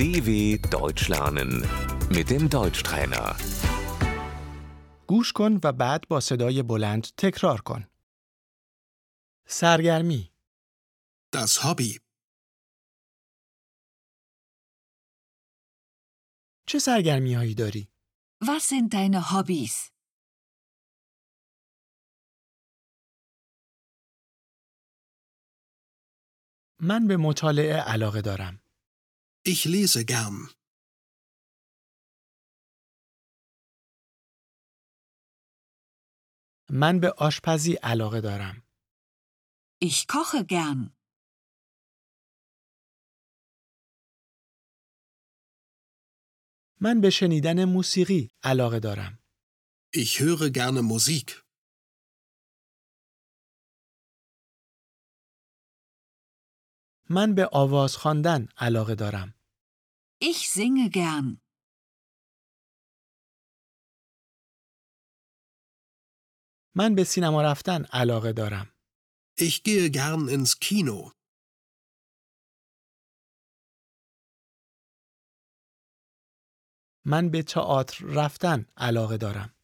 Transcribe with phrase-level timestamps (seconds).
[0.00, 0.30] DW
[0.78, 1.50] Deutsch lernen
[2.16, 3.36] mit dem Deutschtrainer.
[5.06, 7.86] گوش کن و بعد با صدای بلند تکرار کن.
[9.46, 10.32] سرگرمی،
[11.36, 12.00] Das Hobby.
[16.66, 17.88] چه سرگرمی هایی داری؟
[18.44, 19.90] Was sind deine Hobbys?
[26.80, 28.60] من به مطالعه علاقه دارم.
[29.44, 30.54] Ich lese gern.
[36.70, 38.62] من به آشپزی علاقه دارم.
[39.84, 41.00] Ich koche gern.
[46.80, 49.18] من به شنیدن موسیقی علاقه دارم.
[49.96, 51.49] Ich höre gerne Musik.
[57.12, 59.34] من به آواز خواندن علاقه دارم.
[60.24, 61.40] Ich singe gern.
[66.74, 68.72] من به سینما رفتن علاقه دارم.
[69.40, 71.12] Ich gehe gern ins Kino.
[77.04, 79.54] من به تئاتر رفتن علاقه دارم.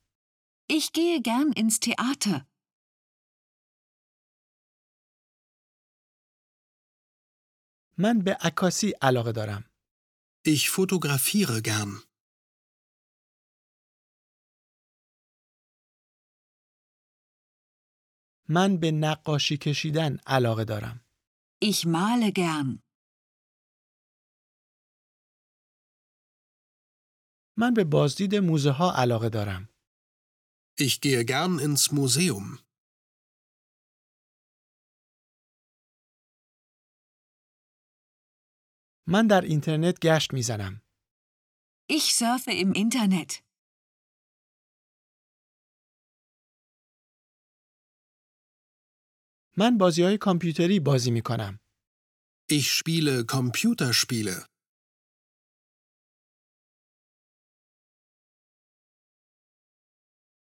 [0.73, 2.56] Ich gehe gern ins Theater.
[7.99, 9.65] من به عکاسی علاقه دارم.
[10.49, 12.07] Ich fotografiere gern.
[18.49, 21.01] من به نقاشی کشیدن علاقه دارم.
[21.65, 22.83] Ich male gern.
[27.59, 29.69] من به بازدید موزه ها علاقه دارم.
[30.81, 32.66] Ich gehe gern ins Museum.
[39.09, 40.83] من در اینترنت گشت می‌زنم.
[41.93, 43.43] Ich surfe im Internet.
[49.57, 51.61] من بازی های کامپیوتری بازی می کنم.
[52.53, 54.47] Ich spiele Computerspiele.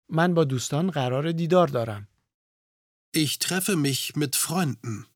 [0.09, 2.09] من با دوستان قرار دیدار دارم.
[3.17, 5.16] Ich treffe mich mit Freunden.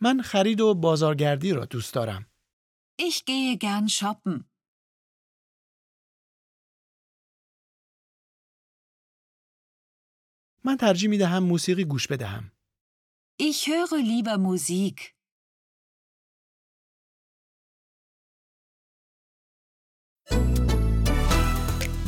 [0.00, 2.26] من خرید و بازارگردی را دوست دارم.
[3.00, 4.44] Ich gehe gern shoppen.
[10.64, 12.52] من ترجیح می دهم موسیقی گوش بدهم.
[13.40, 15.14] Ich höre lieber Musik.